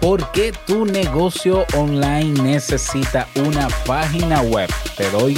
[0.00, 4.70] ¿Por qué tu negocio online necesita una página web?
[4.96, 5.36] Te doy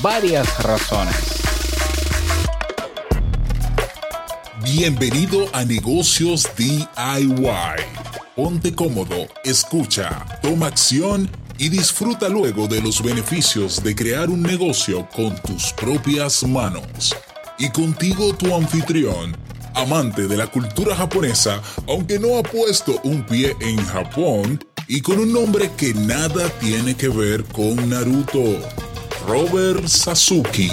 [0.00, 1.42] varias razones.
[4.64, 6.86] Bienvenido a Negocios DIY.
[8.34, 15.06] Ponte cómodo, escucha, toma acción y disfruta luego de los beneficios de crear un negocio
[15.14, 17.14] con tus propias manos.
[17.58, 19.36] Y contigo tu anfitrión,
[19.78, 25.20] amante de la cultura japonesa, aunque no ha puesto un pie en Japón, y con
[25.20, 28.58] un nombre que nada tiene que ver con Naruto,
[29.28, 30.68] Robert Sasuke.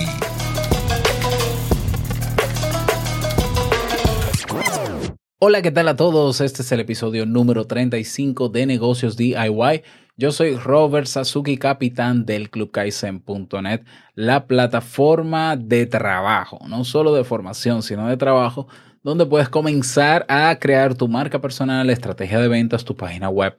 [5.37, 6.41] Hola, ¿qué tal a todos?
[6.41, 9.83] Este es el episodio número 35 de Negocios DIY.
[10.17, 13.81] Yo soy Robert Sasuki, capitán del clubkaizen.net,
[14.15, 18.67] la plataforma de trabajo, no solo de formación, sino de trabajo,
[19.05, 23.55] donde puedes comenzar a crear tu marca personal, estrategia de ventas, tu página web,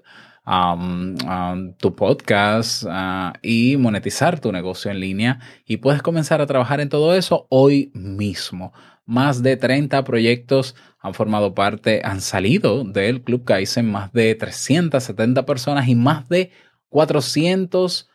[1.78, 5.38] tu podcast uh, y monetizar tu negocio en línea.
[5.64, 8.72] Y puedes comenzar a trabajar en todo eso hoy mismo.
[9.04, 15.46] Más de 30 proyectos han formado parte, han salido del Club Kaizen, más de 370
[15.46, 16.50] personas y más de
[16.88, 18.10] 400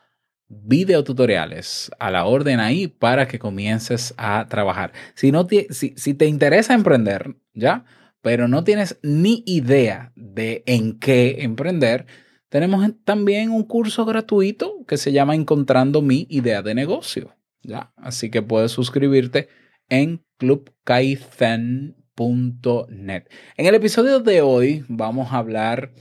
[0.51, 4.91] videotutoriales a la orden ahí para que comiences a trabajar.
[5.15, 7.85] Si, no te, si, si te interesa emprender, ¿ya?
[8.21, 12.05] Pero no tienes ni idea de en qué emprender,
[12.49, 17.93] tenemos también un curso gratuito que se llama Encontrando mi idea de negocio, ¿ya?
[17.95, 19.47] Así que puedes suscribirte
[19.87, 23.23] en clubkaizen.net.
[23.57, 25.93] En el episodio de hoy vamos a hablar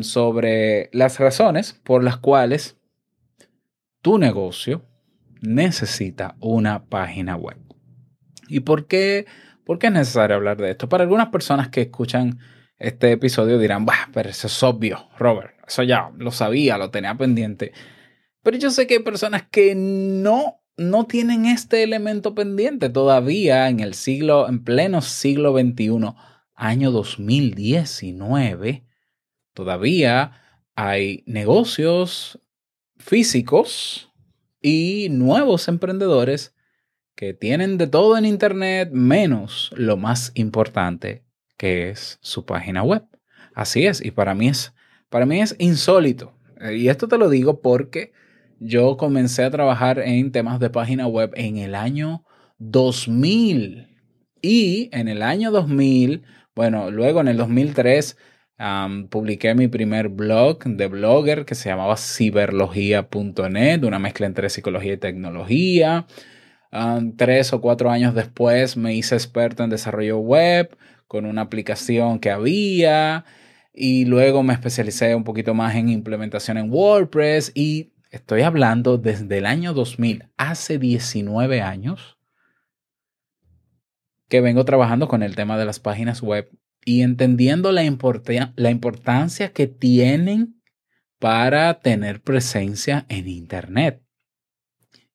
[0.00, 2.77] sobre las razones por las cuales
[4.08, 4.86] tu negocio
[5.42, 7.58] necesita una página web.
[8.48, 9.26] ¿Y por qué,
[9.66, 10.88] por qué es necesario hablar de esto?
[10.88, 12.38] Para algunas personas que escuchan
[12.78, 17.16] este episodio dirán, bah, pero eso es obvio, Robert, eso ya lo sabía, lo tenía
[17.16, 17.72] pendiente.
[18.42, 23.80] Pero yo sé que hay personas que no, no tienen este elemento pendiente todavía en
[23.80, 26.14] el siglo, en pleno siglo XXI,
[26.54, 28.86] año 2019.
[29.52, 30.32] Todavía
[30.76, 32.40] hay negocios
[32.98, 34.12] físicos
[34.60, 36.54] y nuevos emprendedores
[37.14, 41.24] que tienen de todo en Internet menos lo más importante
[41.56, 43.04] que es su página web.
[43.54, 44.72] Así es, y para mí es,
[45.10, 46.32] para mí es insólito.
[46.72, 48.12] Y esto te lo digo porque
[48.60, 52.24] yo comencé a trabajar en temas de página web en el año
[52.58, 53.88] 2000.
[54.40, 56.22] Y en el año 2000,
[56.54, 58.16] bueno, luego en el 2003
[59.10, 64.96] publiqué mi primer blog de blogger que se llamaba ciberlogía.net, una mezcla entre psicología y
[64.98, 66.06] tecnología.
[67.16, 70.76] tres o cuatro años después me hice experto en desarrollo web
[71.06, 73.24] con una aplicación que había
[73.72, 79.38] y luego me especialicé un poquito más en implementación en WordPress y estoy hablando desde
[79.38, 82.18] el año 2000, hace 19 años,
[84.28, 86.50] que vengo trabajando con el tema de las páginas web
[86.84, 87.82] y entendiendo la,
[88.56, 90.60] la importancia que tienen
[91.18, 94.02] para tener presencia en Internet.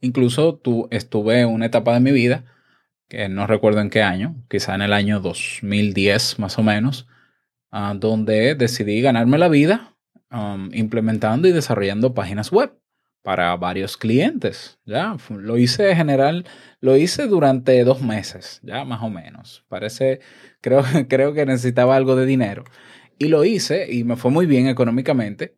[0.01, 2.46] Incluso tú, estuve una etapa de mi vida,
[3.07, 7.07] que no recuerdo en qué año, quizá en el año 2010 más o menos,
[7.72, 9.90] uh, donde decidí ganarme la vida
[10.72, 12.75] implementando y desarrollando páginas web
[13.23, 14.78] para varios clientes.
[14.85, 16.45] Ya lo hice general,
[16.81, 19.66] lo hice durante dos meses, ya más o menos.
[19.67, 20.19] Parece,
[20.61, 22.63] creo, creo que necesitaba algo de dinero
[23.17, 25.57] y lo hice y me fue muy bien económicamente.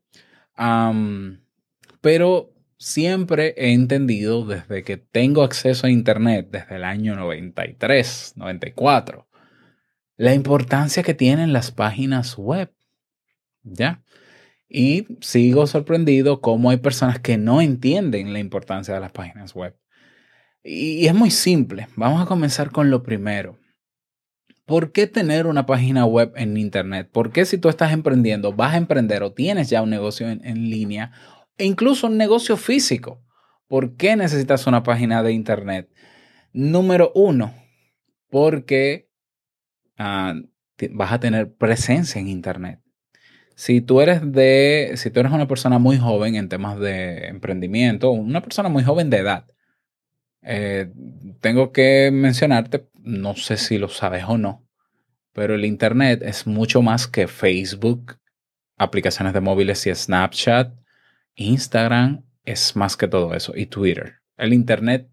[2.01, 9.27] pero siempre he entendido desde que tengo acceso a Internet, desde el año 93, 94,
[10.17, 12.71] la importancia que tienen las páginas web.
[13.63, 14.03] ¿Ya?
[14.77, 19.73] Y sigo sorprendido cómo hay personas que no entienden la importancia de las páginas web.
[20.65, 21.87] Y es muy simple.
[21.95, 23.57] Vamos a comenzar con lo primero.
[24.65, 27.09] ¿Por qué tener una página web en Internet?
[27.09, 30.69] ¿Por qué si tú estás emprendiendo, vas a emprender o tienes ya un negocio en,
[30.69, 31.13] línea
[31.57, 33.23] e incluso un negocio físico?
[33.69, 35.89] ¿Por qué necesitas una página de Internet?
[36.51, 37.53] Número uno,
[38.29, 39.09] porque
[39.97, 40.33] ah,
[40.91, 42.81] vas a tener presencia en Internet.
[43.55, 48.11] Si tú eres de, si tú eres una persona muy joven en temas de emprendimiento,
[48.11, 49.46] una persona muy joven de edad,
[50.41, 50.91] eh,
[51.40, 54.67] tengo que mencionarte, no sé si lo sabes o no,
[55.34, 58.19] pero el Internet es mucho más que Facebook,
[58.78, 60.73] aplicaciones de móviles y Snapchat,
[61.35, 64.16] Instagram es más que todo eso y Twitter.
[64.37, 65.09] El Internet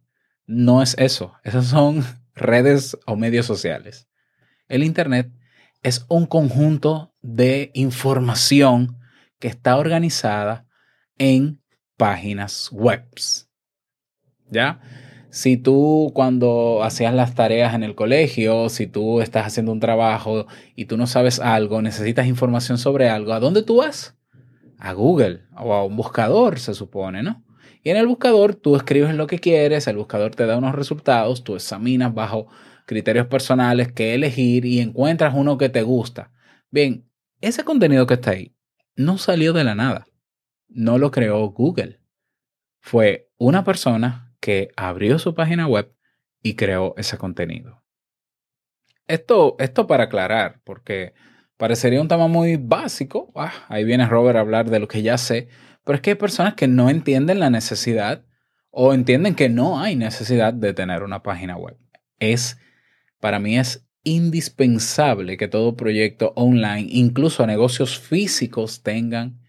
[0.47, 2.05] no es eso, esas son
[2.35, 4.09] redes o medios sociales.
[4.69, 5.31] El Internet
[5.83, 8.99] es un conjunto de información
[9.39, 10.67] que está organizada
[11.19, 11.61] en
[11.97, 13.05] páginas web.
[14.51, 14.81] ¿Ya?
[15.31, 20.47] Si tú cuando hacías las tareas en el colegio, si tú estás haciendo un trabajo
[20.77, 24.15] y tú no sabes algo, necesitas información sobre algo, ¿a dónde tú vas?
[24.79, 27.43] A Google o a un buscador, se supone, ¿no?
[27.83, 31.43] Y en el buscador tú escribes lo que quieres, el buscador te da unos resultados,
[31.45, 32.49] tú examinas bajo
[32.85, 36.31] criterios personales qué elegir y encuentras uno que te gusta.
[36.71, 37.07] Bien,
[37.43, 38.57] ese contenido que está ahí
[38.97, 40.07] no salió de la nada.
[40.69, 42.01] No lo creó Google.
[42.81, 45.95] Fue una persona que abrió su página web
[46.43, 47.83] y creó ese contenido.
[49.07, 51.15] Esto, esto para aclarar, porque
[51.57, 53.31] parecería un tema muy básico.
[53.35, 55.49] Ah, ahí viene Robert a hablar de lo que ya sé,
[55.85, 58.25] pero es que hay personas que no entienden la necesidad
[58.71, 61.77] o entienden que no hay necesidad de tener una página web.
[62.19, 62.59] Es,
[63.21, 69.41] para mí es indispensable que todo proyecto online, incluso negocios físicos, tengan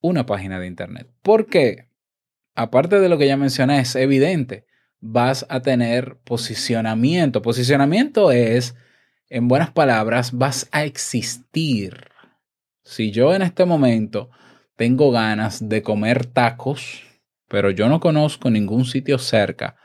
[0.00, 1.10] una página de internet.
[1.22, 1.88] Porque,
[2.54, 4.66] aparte de lo que ya mencioné, es evidente,
[5.00, 7.42] vas a tener posicionamiento.
[7.42, 8.76] Posicionamiento es,
[9.28, 12.08] en buenas palabras, vas a existir.
[12.84, 14.30] Si yo en este momento
[14.76, 17.02] tengo ganas de comer tacos,
[17.48, 19.76] pero yo no conozco ningún sitio cerca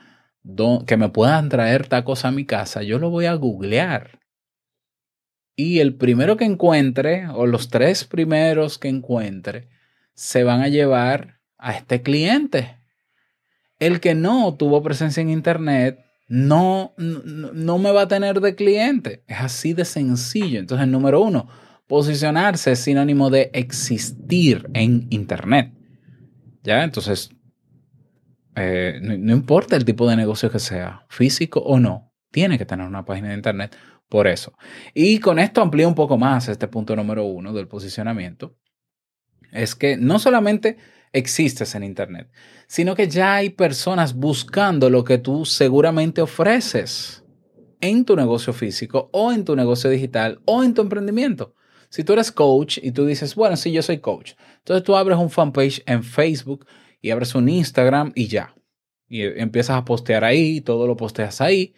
[0.85, 4.19] que me puedan traer tacos a mi casa, yo lo voy a googlear.
[5.55, 9.69] Y el primero que encuentre, o los tres primeros que encuentre,
[10.13, 12.77] se van a llevar a este cliente.
[13.79, 18.55] El que no tuvo presencia en Internet no, no, no, me va a tener de
[18.55, 19.23] cliente.
[19.27, 20.59] Es así de sencillo.
[20.59, 21.47] Entonces, número uno,
[21.87, 25.71] Posicionarse es sinónimo de existir en Internet.
[26.63, 26.83] ¿Ya?
[26.83, 27.29] Entonces,
[28.55, 32.87] eh, no, importa el tipo de negocio que sea, físico o no, tiene que tener
[32.87, 33.75] una página de Internet
[34.09, 34.53] por eso.
[34.93, 38.57] Y con esto amplío un poco más este punto número uno del posicionamiento.
[39.51, 40.77] Es que no solamente
[41.11, 42.29] existes en Internet,
[42.67, 47.23] sino que ya hay personas buscando lo que tú seguramente ofreces
[47.79, 51.55] en tu negocio físico o en tu negocio digital o en tu emprendimiento.
[51.89, 55.17] Si tú eres coach y tú dices, bueno, sí, yo soy coach, entonces tú abres
[55.17, 56.65] un fanpage en Facebook
[57.05, 58.55] y abres un Instagram y ya.
[59.07, 61.75] Y empiezas a postear ahí, todo lo posteas ahí.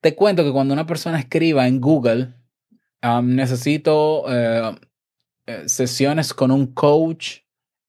[0.00, 2.32] Te cuento que cuando una persona escriba en Google,
[3.22, 4.74] necesito eh,
[5.44, 7.40] eh, sesiones con un coach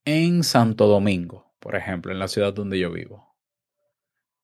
[0.03, 3.33] en Santo Domingo, por ejemplo, en la ciudad donde yo vivo.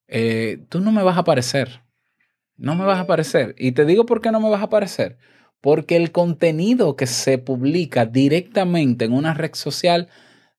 [0.08, 1.81] Eh, tú no me vas a aparecer.
[2.56, 3.56] No me vas a aparecer.
[3.58, 5.18] Y te digo por qué no me vas a aparecer
[5.60, 10.08] porque el contenido que se publica directamente en una red social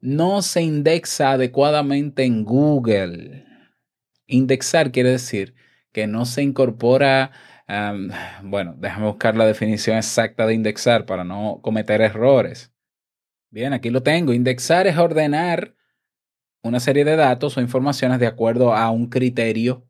[0.00, 3.44] no se indexa adecuadamente en Google.
[4.26, 5.54] Indexar quiere decir
[5.92, 7.32] que no se incorpora,
[8.42, 12.72] bueno, déjame buscar la definición exacta de indexar para no cometer errores.
[13.50, 14.32] Bien, aquí lo tengo.
[14.32, 15.74] Indexar es ordenar
[16.62, 19.86] una serie de datos o informaciones de acuerdo a un criterio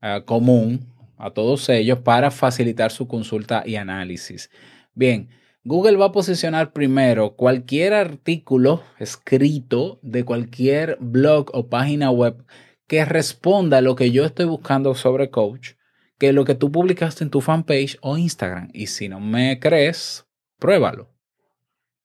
[0.00, 4.50] ah, común a todos ellos para facilitar su consulta y análisis.
[4.94, 5.30] Bien,
[5.68, 12.44] Google va a posicionar primero cualquier artículo escrito de cualquier blog o página web
[12.86, 15.72] que responda a lo que yo estoy buscando sobre coach,
[16.18, 18.68] que lo que tú publicaste en tu fanpage o Instagram.
[18.72, 20.24] Y si no me crees,
[20.60, 21.12] pruébalo.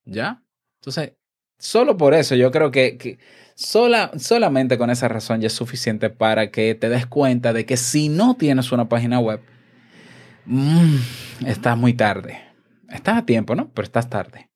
[0.05, 0.43] ¿Ya?
[0.79, 1.13] Entonces,
[1.59, 3.19] solo por eso yo creo que,
[3.53, 7.77] sola, solamente con esa razón ya es suficiente para que te des cuenta de que
[7.77, 9.39] si no tienes una página web,
[10.47, 10.95] mmm,
[11.45, 12.50] estás muy tarde.
[12.91, 13.71] Estás a tiempo, ¿no?
[13.73, 14.49] Pero estás tarde.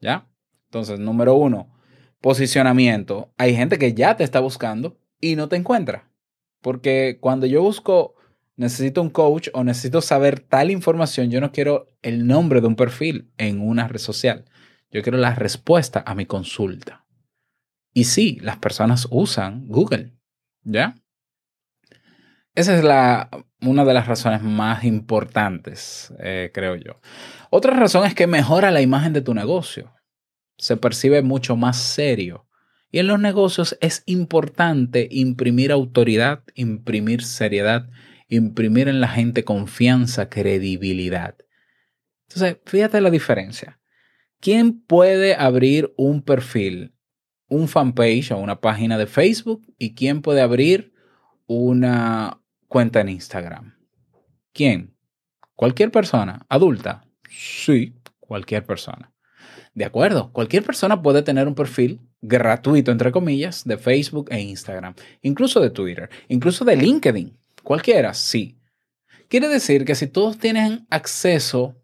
[0.00, 0.28] ¿Ya?
[0.66, 1.72] Entonces, número uno,
[2.20, 3.32] posicionamiento.
[3.38, 6.10] Hay gente que ya te está buscando y no te encuentra.
[6.60, 8.14] Porque cuando yo busco,
[8.56, 12.76] necesito un coach o necesito saber tal información, yo no quiero el nombre de un
[12.76, 14.44] perfil en una red social.
[14.90, 17.04] Yo quiero la respuesta a mi consulta.
[17.92, 20.12] Y sí, las personas usan Google,
[20.62, 20.96] ¿ya?
[22.54, 23.28] Esa es la,
[23.62, 27.00] una de las razones más importantes, eh, creo yo.
[27.50, 29.92] Otra razón es que mejora la imagen de tu negocio.
[30.56, 32.46] Se percibe mucho más serio.
[32.92, 37.88] Y en los negocios es importante imprimir autoridad, imprimir seriedad,
[38.28, 41.34] imprimir en la gente confianza, credibilidad.
[42.28, 43.80] Entonces, fíjate la diferencia.
[44.38, 46.94] ¿Quién puede abrir un perfil,
[47.48, 49.66] un fanpage o una página de Facebook?
[49.76, 50.92] ¿Y quién puede abrir
[51.46, 52.43] una
[52.74, 53.72] cuenta en Instagram?
[54.52, 54.96] ¿Quién?
[55.54, 56.44] ¿Cualquier persona?
[56.48, 57.04] ¿Adulta?
[57.30, 59.12] Sí, cualquier persona.
[59.74, 64.96] De acuerdo, cualquier persona puede tener un perfil gratuito, entre comillas, de Facebook e Instagram,
[65.22, 67.38] incluso de Twitter, incluso de LinkedIn.
[67.62, 68.58] Cualquiera, sí.
[69.28, 71.76] Quiere decir que si todos tienen acceso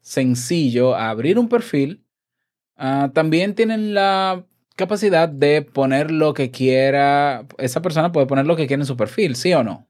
[0.00, 2.04] sencillo a abrir un perfil,
[2.74, 4.44] ah, también tienen la
[4.76, 7.46] capacidad de poner lo que quiera.
[7.58, 9.88] Esa persona puede poner lo que quiera en su perfil, ¿sí o no?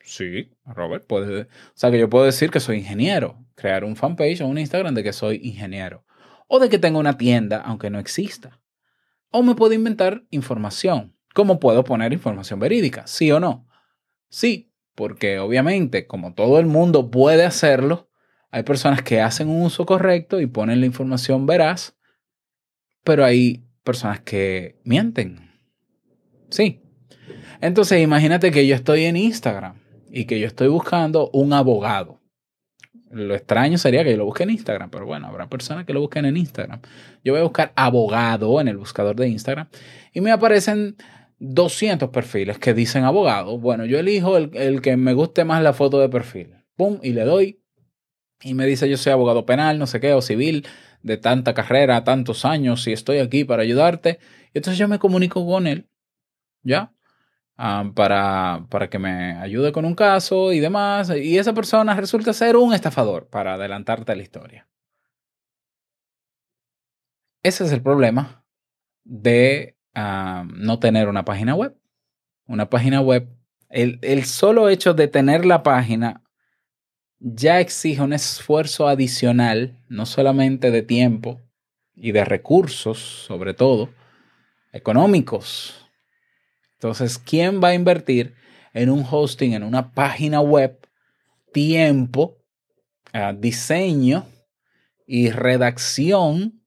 [0.00, 1.42] Sí, Robert puede.
[1.42, 4.94] O sea que yo puedo decir que soy ingeniero, crear un fanpage o un Instagram
[4.94, 6.04] de que soy ingeniero.
[6.46, 8.60] O de que tengo una tienda, aunque no exista.
[9.30, 11.16] O me puedo inventar información.
[11.32, 13.06] ¿Cómo puedo poner información verídica?
[13.06, 13.66] ¿Sí o no?
[14.28, 18.10] Sí, porque obviamente, como todo el mundo puede hacerlo,
[18.50, 21.96] hay personas que hacen un uso correcto y ponen la información veraz,
[23.02, 25.50] pero hay personas que mienten.
[26.50, 26.80] Sí.
[27.60, 29.76] Entonces, imagínate que yo estoy en Instagram
[30.10, 32.20] y que yo estoy buscando un abogado.
[33.10, 36.00] Lo extraño sería que yo lo busque en Instagram, pero bueno, habrá personas que lo
[36.00, 36.80] busquen en Instagram.
[37.22, 39.68] Yo voy a buscar abogado en el buscador de Instagram
[40.12, 40.96] y me aparecen
[41.38, 43.58] 200 perfiles que dicen abogado.
[43.58, 46.54] Bueno, yo elijo el, el que me guste más la foto de perfil.
[46.76, 47.64] Pum, y le doy
[48.42, 50.66] y me dice yo soy abogado penal, no sé qué, o civil,
[51.04, 54.18] de tanta carrera, tantos años, y estoy aquí para ayudarte.
[54.54, 55.86] Y entonces yo me comunico con él,
[56.62, 56.92] ¿ya?
[57.56, 61.10] Ah, para, para que me ayude con un caso y demás.
[61.14, 64.66] Y esa persona resulta ser un estafador, para adelantarte la historia.
[67.42, 68.42] Ese es el problema
[69.04, 71.76] de ah, no tener una página web.
[72.46, 73.28] Una página web,
[73.68, 76.23] el, el solo hecho de tener la página
[77.18, 81.40] ya exige un esfuerzo adicional, no solamente de tiempo
[81.94, 83.90] y de recursos, sobre todo,
[84.72, 85.88] económicos.
[86.74, 88.34] Entonces, ¿quién va a invertir
[88.74, 90.78] en un hosting, en una página web,
[91.52, 92.36] tiempo,
[93.12, 94.26] eh, diseño
[95.06, 96.60] y redacción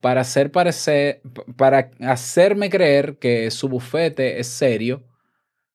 [0.00, 1.22] para hacer parecer,
[1.56, 5.02] para hacerme creer que su bufete es serio,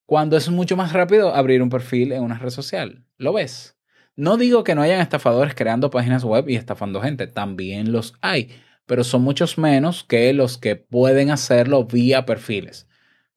[0.06, 3.06] cuando es mucho más rápido abrir un perfil en una red social?
[3.18, 3.79] ¿Lo ves?
[4.20, 8.50] No digo que no hayan estafadores creando páginas web y estafando gente, también los hay,
[8.86, 12.86] pero son muchos menos que los que pueden hacerlo vía perfiles.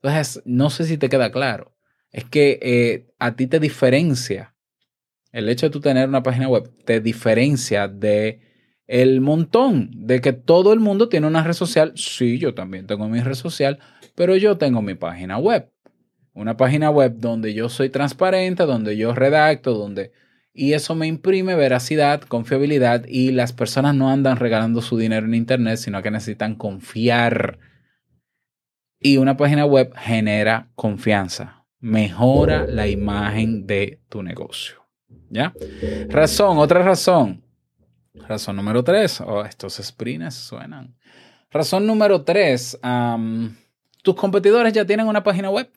[0.03, 1.73] Entonces, no sé si te queda claro.
[2.11, 4.57] Es que eh, a ti te diferencia
[5.31, 8.41] el hecho de tú tener una página web, te diferencia de
[8.89, 11.93] el montón de que todo el mundo tiene una red social.
[11.95, 13.79] Sí, yo también tengo mi red social,
[14.17, 15.71] pero yo tengo mi página web.
[16.35, 20.11] Una página web donde yo soy transparente, donde yo redacto, donde
[20.55, 25.35] y eso me imprime veracidad, confiabilidad y las personas no andan regalando su dinero en
[25.35, 27.59] Internet, sino que necesitan confiar.
[29.01, 34.87] Y una página web genera confianza, mejora la imagen de tu negocio.
[35.31, 35.55] ¿Ya?
[36.09, 37.43] Razón, otra razón.
[38.15, 39.21] Razón número tres.
[39.23, 40.95] Oh, estos sprints suenan.
[41.51, 42.79] Razón número tres.
[44.03, 45.71] ¿Tus competidores ya tienen una página web?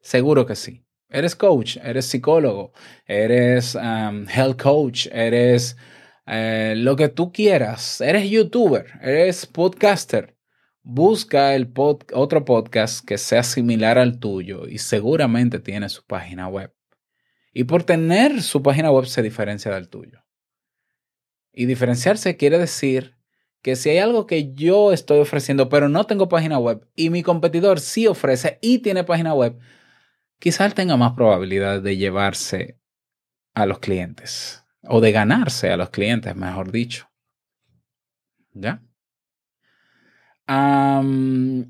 [0.00, 0.84] Seguro que sí.
[1.10, 2.72] Eres coach, eres psicólogo,
[3.06, 5.76] eres um, health coach, eres
[6.26, 10.36] eh, lo que tú quieras, eres youtuber, eres podcaster.
[10.82, 11.72] Busca el
[12.14, 16.74] otro podcast que sea similar al tuyo y seguramente tiene su página web.
[17.54, 20.24] Y por tener su página web se diferencia del tuyo.
[21.52, 23.16] Y diferenciarse quiere decir
[23.62, 27.22] que si hay algo que yo estoy ofreciendo pero no tengo página web y mi
[27.22, 29.58] competidor sí ofrece y tiene página web,
[30.38, 32.78] quizás tenga más probabilidad de llevarse
[33.54, 37.08] a los clientes o de ganarse a los clientes, mejor dicho.
[38.52, 38.82] ¿Ya?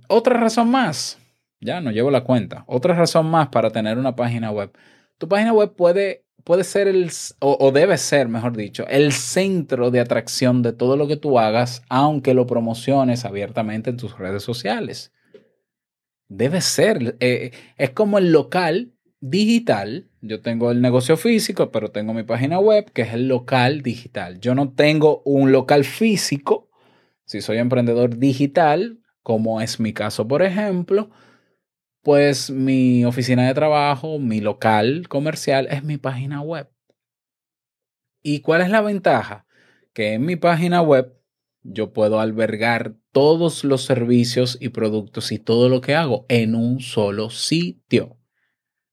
[0.07, 1.19] otra razón más,
[1.61, 4.71] ya no llevo la cuenta, otra razón más para tener una página web.
[5.19, 7.11] Tu página web puede, puede ser el,
[7.41, 11.83] o debe ser, mejor dicho, el centro de atracción de todo lo que tú hagas,
[11.89, 15.13] aunque lo promociones abiertamente en tus redes sociales.
[16.29, 17.17] Debe ser.
[17.21, 20.11] Eh, es como el local digital.
[20.21, 24.41] Yo tengo el negocio físico, pero tengo mi página web, que es el local digital.
[24.41, 26.71] Yo no tengo un local físico.
[27.25, 31.11] Si soy emprendedor digital, como es mi caso, por ejemplo,
[32.03, 36.71] pues mi oficina de trabajo, mi local comercial es mi página web.
[38.23, 39.47] ¿Y cuál es la ventaja?
[39.93, 41.15] Que en mi página web
[41.63, 46.81] yo puedo albergar todos los servicios y productos y todo lo que hago en un
[46.81, 48.19] solo sitio.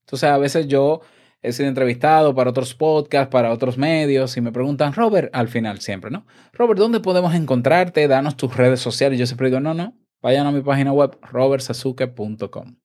[0.05, 1.01] Entonces, a veces yo
[1.41, 5.79] he sido entrevistado para otros podcasts, para otros medios y me preguntan, Robert, al final
[5.79, 6.25] siempre, ¿no?
[6.53, 8.07] Robert, ¿dónde podemos encontrarte?
[8.07, 9.19] Danos tus redes sociales.
[9.19, 12.77] Yo siempre digo, no, no, vayan a mi página web, robertsazuke.com.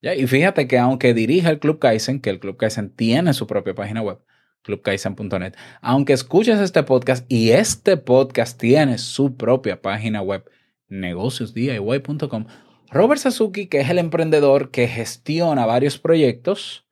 [0.00, 3.74] Y fíjate que aunque dirija el Club Kaizen, que el Club Kaizen tiene su propia
[3.74, 4.18] página web,
[4.64, 5.54] clubkaizen.net.
[5.80, 10.50] Aunque escuches este podcast y este podcast tiene su propia página web,
[10.88, 12.46] negociosdiy.com,
[12.90, 16.86] Robert Sasuki, que es el emprendedor que gestiona varios proyectos,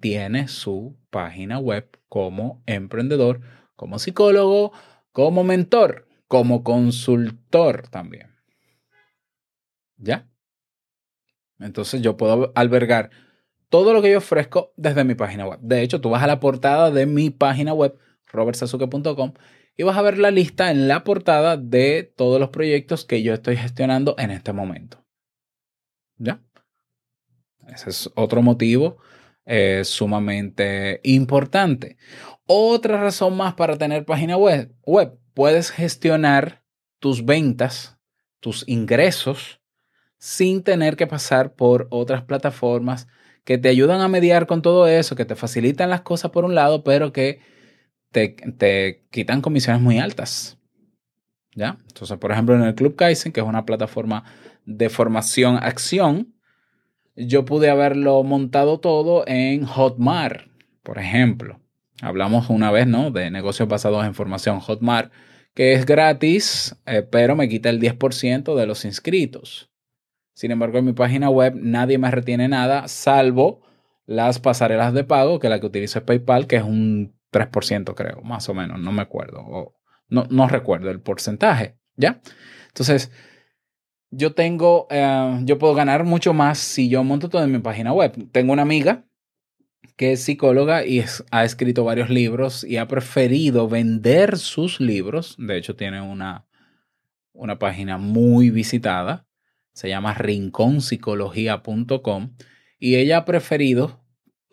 [0.00, 3.40] tiene su página web como emprendedor,
[3.76, 4.72] como psicólogo,
[5.12, 8.34] como mentor, como consultor también.
[9.96, 10.28] ¿Ya?
[11.58, 13.10] Entonces yo puedo albergar
[13.74, 15.58] todo lo que yo ofrezco desde mi página web.
[15.60, 19.32] De hecho, tú vas a la portada de mi página web, robertsazuke.com,
[19.76, 23.34] y vas a ver la lista en la portada de todos los proyectos que yo
[23.34, 25.04] estoy gestionando en este momento.
[26.18, 26.40] ¿Ya?
[27.66, 28.98] Ese es otro motivo
[29.44, 31.96] eh, sumamente importante.
[32.46, 36.62] Otra razón más para tener página web, web, puedes gestionar
[37.00, 37.98] tus ventas,
[38.38, 39.60] tus ingresos,
[40.16, 43.08] sin tener que pasar por otras plataformas
[43.44, 46.54] que te ayudan a mediar con todo eso, que te facilitan las cosas por un
[46.54, 47.40] lado, pero que
[48.10, 50.58] te, quitan comisiones muy altas.
[51.54, 51.78] ¿Ya?
[51.88, 54.24] Entonces, por ejemplo, en el Club Kaizen, que es una plataforma
[54.64, 56.34] de formación acción,
[57.16, 60.48] yo pude haberlo montado todo en Hotmart,
[60.82, 61.60] por ejemplo.
[62.02, 63.12] Hablamos una vez, ¿no?
[63.12, 65.12] De negocios basados en formación Hotmart,
[65.54, 69.70] que es gratis, eh, pero me quita el 10% de los inscritos.
[70.34, 73.62] Sin embargo, en mi página web nadie me retiene nada, salvo
[74.06, 78.20] las pasarelas de pago, que la que utilizo es PayPal, que es un 3% creo,
[78.22, 79.74] más o menos, no me acuerdo,
[80.08, 82.20] no, no recuerdo el porcentaje, ¿ya?
[82.68, 83.10] Entonces,
[84.16, 87.92] yo tengo, eh, yo puedo ganar mucho más si yo monto todo en mi página
[87.92, 88.12] web.
[88.32, 89.04] Tengo una amiga
[89.96, 95.36] que es psicóloga y ha escrito varios libros y ha preferido vender sus libros.
[95.38, 96.46] De hecho, tiene una,
[97.32, 99.26] una página muy visitada.
[99.74, 102.36] Se llama rinconpsicología.com
[102.78, 104.04] y ella ha preferido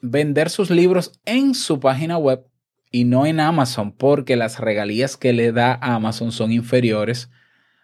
[0.02, 2.46] vender sus libros en su página web
[2.92, 7.30] y no en Amazon porque las regalías que le da Amazon son inferiores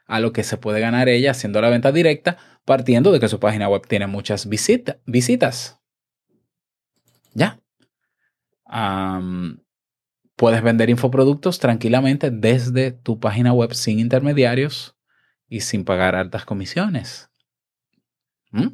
[0.06, 3.40] a lo que se puede ganar ella haciendo la venta directa, partiendo de que su
[3.40, 5.80] página web tiene muchas visitas.
[7.34, 7.60] Ya.
[10.36, 14.97] puedes vender infoproductos tranquilamente desde tu página web sin intermediarios
[15.48, 17.30] y sin pagar altas comisiones.
[18.52, 18.68] ¿Mm?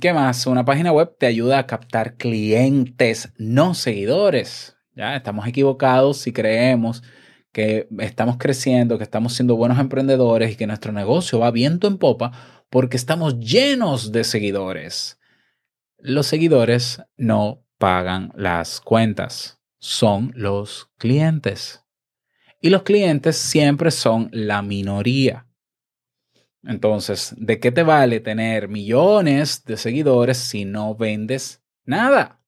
[0.00, 0.46] ¿Qué más?
[0.46, 4.76] Una página web te ayuda a captar clientes, no seguidores.
[4.94, 7.02] Ya estamos equivocados si creemos
[7.52, 11.96] que estamos creciendo, que estamos siendo buenos emprendedores y que nuestro negocio va viento en
[11.96, 12.32] popa
[12.68, 15.18] porque estamos llenos de seguidores.
[15.96, 21.85] Los seguidores no pagan las cuentas, son los clientes.
[22.60, 25.46] Y los clientes siempre son la minoría.
[26.62, 32.40] Entonces, ¿de qué te vale tener millones de seguidores si no vendes nada?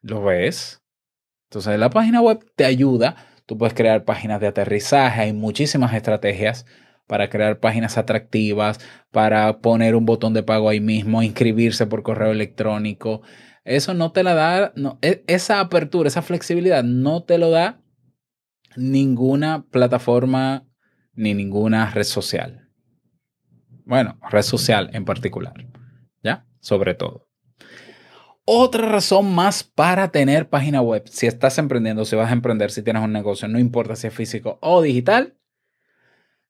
[0.00, 0.82] ¿Lo ves?
[1.50, 3.16] Entonces, la página web te ayuda.
[3.44, 5.22] Tú puedes crear páginas de aterrizaje.
[5.22, 6.64] Hay muchísimas estrategias
[7.06, 12.32] para crear páginas atractivas, para poner un botón de pago ahí mismo, inscribirse por correo
[12.32, 13.22] electrónico.
[13.64, 17.80] Eso no te la da, no, e, esa apertura, esa flexibilidad no te lo da
[18.76, 20.66] ninguna plataforma
[21.14, 22.68] ni ninguna red social.
[23.84, 25.54] Bueno, red social en particular,
[26.22, 26.46] ¿ya?
[26.60, 27.28] Sobre todo.
[28.44, 32.82] Otra razón más para tener página web, si estás emprendiendo, si vas a emprender, si
[32.82, 35.36] tienes un negocio, no importa si es físico o digital,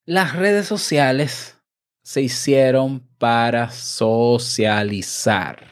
[0.05, 1.59] las redes sociales
[2.03, 5.67] se hicieron para socializar.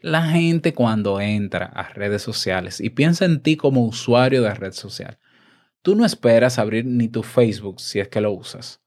[0.00, 4.72] La gente cuando entra a redes sociales y piensa en ti como usuario de red
[4.72, 5.18] social,
[5.82, 8.80] Tú no esperas abrir ni tu Facebook si es que lo usas.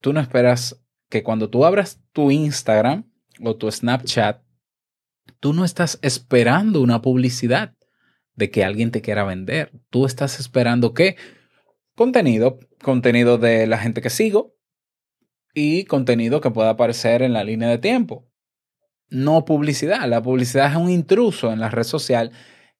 [0.00, 3.10] Tú no esperas que cuando tú abras tu Instagram
[3.42, 4.42] o tu Snapchat,
[5.40, 7.74] tú no estás esperando una publicidad
[8.34, 9.72] de que alguien te quiera vender.
[9.90, 11.16] Tú estás esperando que
[11.96, 14.54] contenido, contenido de la gente que sigo
[15.54, 18.28] y contenido que pueda aparecer en la línea de tiempo.
[19.08, 20.08] No publicidad.
[20.08, 22.32] La publicidad es un intruso en la red social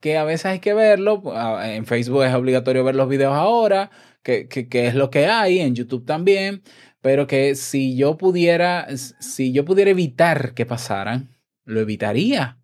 [0.05, 1.23] que a veces hay que verlo.
[1.63, 3.91] En Facebook es obligatorio ver los videos ahora,
[4.23, 6.63] que, es lo que hay, en YouTube también,
[7.01, 11.31] pero que si yo pudiera, si yo pudiera evitar que pasaran,
[11.65, 12.59] lo evitaría.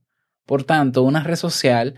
[0.45, 1.95] Por tanto, una red social,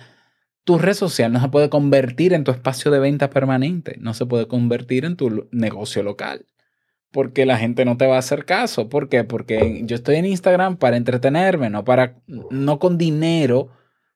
[0.63, 4.27] tu red social no se puede convertir en tu espacio de venta permanente, no se
[4.27, 6.47] puede convertir en tu negocio local.
[7.11, 8.89] Porque la gente no te va a hacer caso.
[8.89, 9.25] ¿Por qué?
[9.25, 13.71] Porque yo estoy en Instagram para entretenerme, no para, no con dinero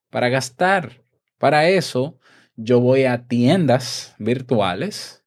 [0.09, 1.05] para gastar.
[1.39, 2.19] Para eso,
[2.57, 5.25] yo voy a tiendas virtuales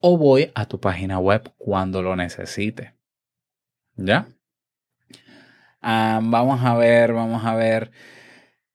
[0.00, 2.94] o voy a tu página web cuando lo necesite.
[3.96, 4.28] ¿Ya?
[5.80, 7.90] Ah, vamos a ver, vamos a ver.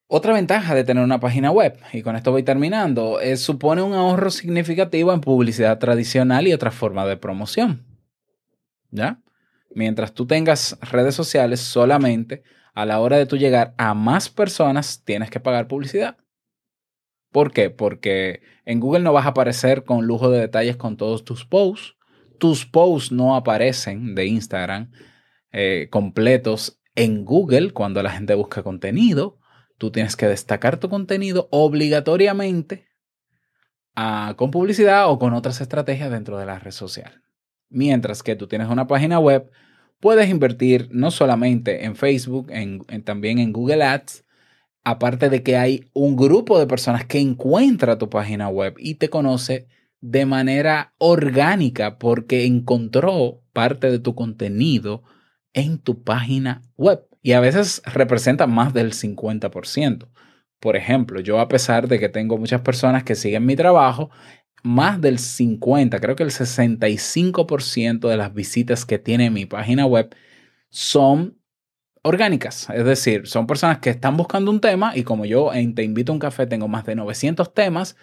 [0.06, 3.94] Otra ventaja de tener una página web, y con esto voy terminando, es supone un
[3.94, 7.86] ahorro significativo en publicidad tradicional y otras formas de promoción.
[8.90, 9.22] ¿Ya?
[9.74, 12.42] Mientras tú tengas redes sociales, solamente
[12.74, 16.18] a la hora de tú llegar a más personas, tienes que pagar publicidad.
[17.32, 17.70] ¿Por qué?
[17.70, 21.96] Porque en Google no vas a aparecer con lujo de detalles con todos tus posts.
[22.38, 24.92] Tus posts no aparecen de Instagram
[25.50, 29.38] eh, completos en Google cuando la gente busca contenido.
[29.78, 32.86] Tú tienes que destacar tu contenido obligatoriamente
[33.96, 37.22] ah, con publicidad o con otras estrategias dentro de la red social.
[37.70, 39.50] Mientras que tú tienes una página web,
[40.00, 42.50] puedes invertir no solamente en Facebook,
[43.04, 44.24] también en Google Ads,
[44.84, 49.08] aparte de que hay un grupo de personas que encuentra tu página web y te
[49.08, 49.68] conoce
[50.00, 55.02] de manera orgánica porque encontró parte de tu contenido
[55.52, 57.06] en tu página web.
[57.22, 60.08] Y a veces representa más del 50%.
[60.58, 64.10] Por ejemplo, yo a pesar de que tengo muchas personas que siguen mi trabajo,
[64.64, 70.14] más del 50, creo que el 65% de las visitas que tiene mi página web
[70.70, 71.38] son
[72.02, 72.68] orgánicas.
[72.70, 76.14] Es decir, son personas que están buscando un tema y como yo Te invito a
[76.14, 77.96] un café tengo más de 900 temas,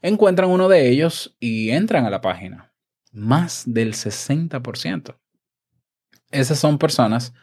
[0.00, 2.72] encuentran uno de ellos y entran a la página.
[3.12, 5.18] Más del 60%.
[6.30, 7.34] Esas son personas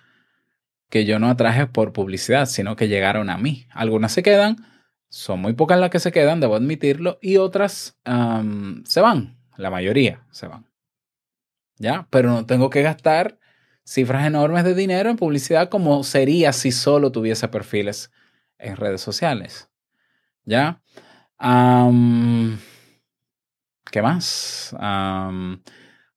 [0.89, 3.67] que yo no atraje por publicidad, sino que llegaron a mí.
[3.71, 4.65] Algunas se quedan,
[5.09, 7.99] son muy pocas las que se quedan, debo admitirlo, y otras
[8.85, 10.65] se van, la mayoría se van.
[11.77, 12.07] ¿Ya?
[12.09, 13.38] Pero no tengo que gastar
[13.89, 18.11] cifras enormes de dinero en publicidad como sería si solo tuviese perfiles
[18.59, 19.71] en redes sociales.
[20.45, 20.81] ¿Ya?
[23.91, 24.75] ¿Qué más?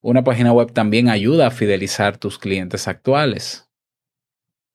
[0.01, 3.67] una página web también ayuda a fidelizar tus clientes actuales.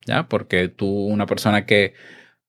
[0.05, 0.29] ¿Ya?
[0.29, 1.95] Porque tú, una persona que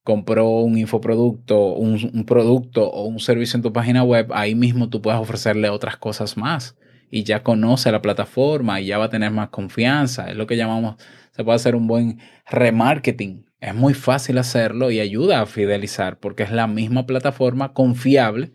[0.03, 4.89] compró un infoproducto, un, un producto o un servicio en tu página web, ahí mismo
[4.89, 6.75] tú puedes ofrecerle otras cosas más
[7.09, 10.29] y ya conoce la plataforma y ya va a tener más confianza.
[10.29, 10.95] Es lo que llamamos,
[11.31, 12.19] se puede hacer un buen
[12.49, 13.45] remarketing.
[13.59, 18.53] Es muy fácil hacerlo y ayuda a fidelizar porque es la misma plataforma confiable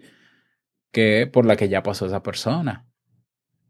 [0.92, 2.86] que por la que ya pasó esa persona.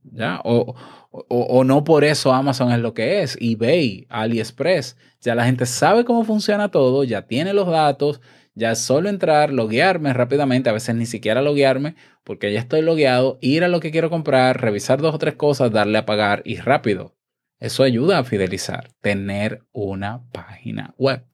[0.04, 0.40] ¿Ya?
[0.44, 0.74] O,
[1.10, 4.98] o, o, no por eso Amazon es lo que es, eBay, AliExpress.
[5.22, 8.20] Ya la gente sabe cómo funciona todo, ya tiene los datos,
[8.54, 13.64] ya solo entrar, loguearme rápidamente, a veces ni siquiera loguearme, porque ya estoy logueado, ir
[13.64, 17.16] a lo que quiero comprar, revisar dos o tres cosas, darle a pagar y rápido.
[17.58, 21.24] Eso ayuda a fidelizar, tener una página web.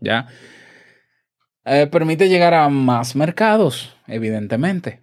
[0.00, 0.28] ¿Ya?
[1.64, 5.00] Eh, permite llegar a más mercados, evidentemente.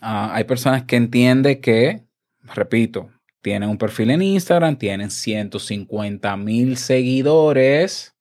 [0.00, 2.04] Ah, hay personas que entienden que,
[2.54, 3.10] repito,
[3.42, 8.17] tienen un perfil en Instagram, tienen 150 mil seguidores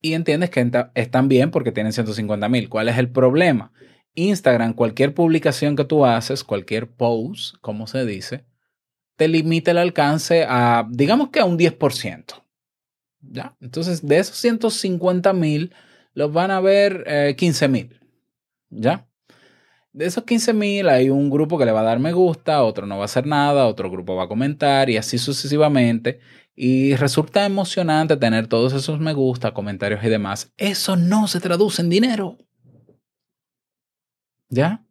[0.00, 2.68] y entiendes que están bien porque tienen 150 mil.
[2.68, 3.72] ¿Cuál es el problema?
[4.14, 8.44] Instagram, cualquier publicación que tú haces, cualquier post, como se dice,
[9.16, 12.42] te limita el alcance a, digamos que a un 10%.
[13.22, 13.54] ¿Ya?
[13.60, 15.74] Entonces, de esos 150 mil,
[16.14, 18.00] los van a ver 15 eh, mil.
[18.70, 19.06] ¿Ya?
[19.92, 22.86] De esos 15 mil hay un grupo que le va a dar me gusta, otro
[22.86, 26.20] no va a hacer nada, otro grupo va a comentar y así sucesivamente.
[26.62, 30.52] Y resulta emocionante tener todos esos me gusta, comentarios y demás.
[30.58, 32.36] Eso no se traduce en dinero.
[34.50, 34.84] ¿Ya?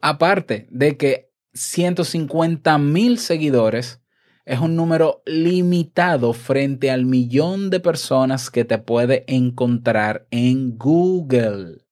[0.00, 4.00] Aparte de que 150 mil seguidores
[4.46, 11.84] es un número limitado frente al millón de personas que te puede encontrar en Google.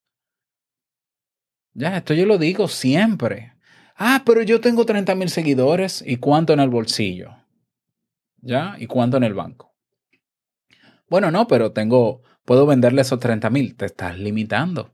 [1.75, 3.53] Ya, esto yo lo digo siempre.
[3.95, 6.03] Ah, pero yo tengo 30 mil seguidores.
[6.03, 7.42] ¿Y cuánto en el bolsillo?
[8.43, 8.75] ¿Ya?
[8.77, 9.73] ¿Y cuánto en el banco?
[11.09, 13.75] Bueno, no, pero tengo, puedo venderle esos 30 mil.
[13.75, 14.93] Te estás limitando.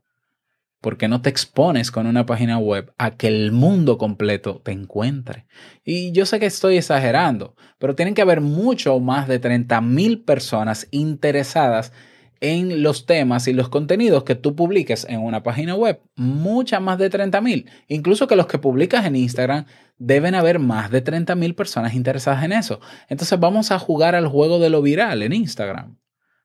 [0.80, 4.72] ¿Por qué no te expones con una página web a que el mundo completo te
[4.72, 5.46] encuentre?
[5.84, 10.22] Y yo sé que estoy exagerando, pero tienen que haber mucho más de 30 mil
[10.22, 11.92] personas interesadas
[12.40, 16.00] en los temas y los contenidos que tú publiques en una página web.
[16.16, 17.70] Muchas más de 30 mil.
[17.86, 19.66] Incluso que los que publicas en Instagram
[19.98, 22.80] deben haber más de 30 mil personas interesadas en eso.
[23.08, 25.98] Entonces vamos a jugar al juego de lo viral en Instagram.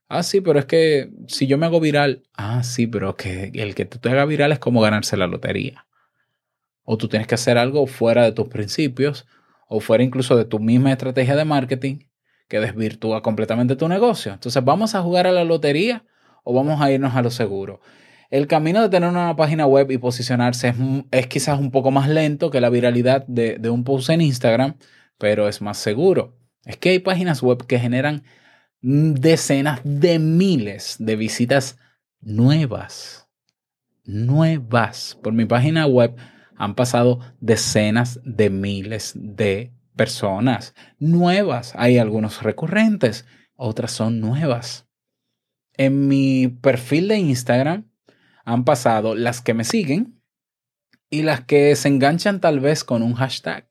[0.08, 3.74] Ah, sí, pero es que si yo me hago viral, ah, sí, pero que el
[3.74, 5.88] que tú te haga viral es como ganarse la lotería.
[6.84, 9.26] O tú tienes que hacer algo fuera de tus principios
[9.68, 12.00] o fuera incluso de tu misma estrategia de marketing
[12.48, 14.34] que desvirtúa completamente tu negocio.
[14.34, 16.06] Entonces, ¿vamos a jugar a la lotería
[16.44, 17.82] o vamos a irnos a lo seguro?
[18.30, 20.74] El camino de tener una página web y posicionarse
[21.12, 24.78] es, quizás un poco más lento que la viralidad de, de un post en Instagram,
[25.18, 26.36] pero es más seguro.
[26.66, 28.24] Es que hay páginas web que generan
[28.82, 31.78] decenas de miles de visitas
[32.22, 33.28] nuevas.
[34.04, 35.18] Nuevas.
[35.24, 36.16] Por mi página web
[36.56, 44.88] han pasado decenas de miles de personas nuevas, hay algunos recurrentes otras son nuevas.
[45.74, 47.90] En mi perfil de Instagram
[48.44, 50.22] han pasado las que me siguen
[51.10, 53.70] y las que se enganchan tal vez con un hashtag.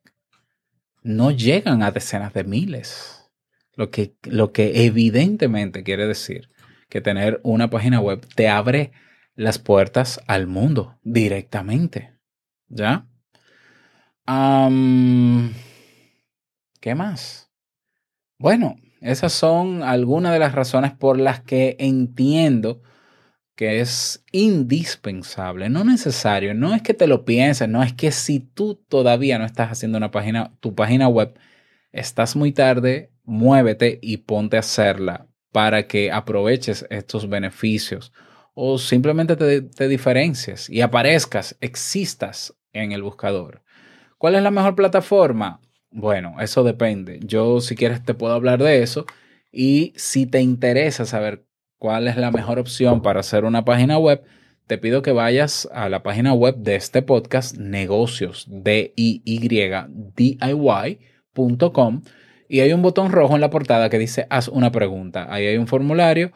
[1.03, 3.31] No llegan a decenas de miles.
[3.75, 6.49] Lo que, lo que evidentemente quiere decir
[6.89, 8.93] que tener una página web te abre
[9.35, 12.15] las puertas al mundo directamente.
[12.69, 13.09] ¿Ya?
[16.85, 17.51] ¿Qué más?
[18.39, 22.83] Bueno, esas son algunas de las razones por las que entiendo
[23.57, 28.39] que es indispensable, no necesario, no es que te lo pienses, no es que si
[28.39, 31.39] tú todavía no estás haciendo una página, tu página web,
[31.91, 38.13] estás muy tarde, muévete y ponte a hacerla para que aproveches estos beneficios
[38.53, 43.63] o simplemente te, te y aparezcas, existas en el buscador.
[44.19, 45.63] ¿Cuál es la mejor plataforma?
[45.97, 47.21] Bueno, eso depende.
[47.23, 49.07] Yo si quieres te puedo hablar de eso
[49.53, 51.47] y si te interesa saber
[51.79, 54.25] cuál es la mejor opción para hacer una página web,
[54.67, 59.23] te pido que vayas a la página web de este podcast, negocios, d i
[61.37, 62.03] y.com
[62.49, 65.33] y hay un botón rojo en la portada que dice haz una pregunta.
[65.33, 66.33] Ahí hay un formulario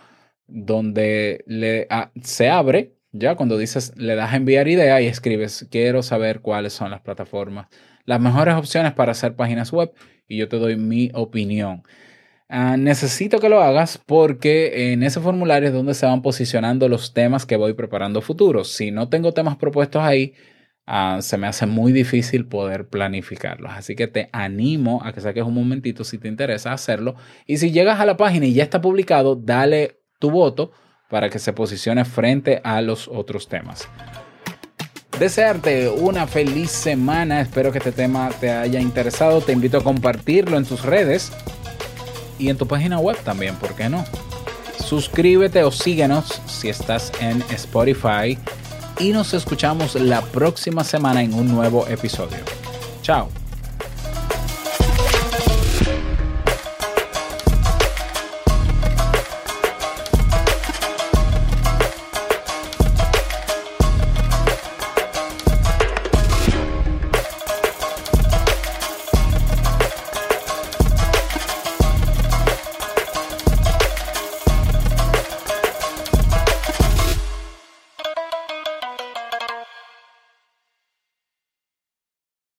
[0.47, 6.05] donde le, ah, se abre, ya cuando dices, le das enviar idea y escribes, quiero
[6.05, 7.67] saber cuáles son las plataformas,
[8.09, 9.93] las mejores opciones para hacer páginas web
[10.27, 11.83] y yo te doy mi opinión.
[12.49, 17.13] Ah, necesito que lo hagas porque en ese formulario es donde se van posicionando los
[17.13, 18.73] temas que voy preparando futuros.
[18.73, 20.33] Si no tengo temas propuestos ahí,
[20.87, 23.73] ah, se me hace muy difícil poder planificarlos.
[23.73, 27.15] Así que te animo a que saques un momentito si te interesa hacerlo.
[27.47, 30.73] Y si llegas a la página y ya está publicado, dale tu voto
[31.11, 33.87] para que se posicione frente a los otros temas.
[35.19, 37.41] Desearte una feliz semana.
[37.41, 39.41] Espero que este tema te haya interesado.
[39.41, 41.33] Te invito a compartirlo en tus redes
[42.39, 44.05] y en tu página web también, ¿por qué no?
[44.85, 48.39] Suscríbete o síguenos si estás en Spotify
[49.01, 52.39] y nos escuchamos la próxima semana en un nuevo episodio.
[53.03, 53.29] Chao.